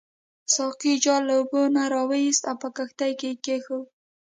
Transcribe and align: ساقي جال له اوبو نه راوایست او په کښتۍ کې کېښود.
ساقي 0.53 0.93
جال 1.03 1.21
له 1.27 1.33
اوبو 1.39 1.61
نه 1.75 1.83
راوایست 1.93 2.43
او 2.49 2.55
په 2.61 2.69
کښتۍ 2.77 3.11
کې 3.21 3.31
کېښود. 3.45 3.85